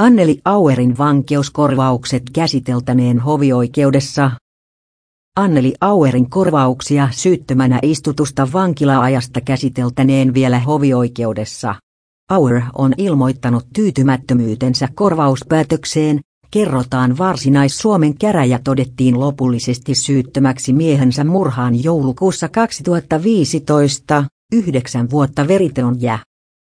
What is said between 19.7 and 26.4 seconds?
syyttömäksi miehensä murhaan joulukuussa 2015, yhdeksän vuotta veriteon jää.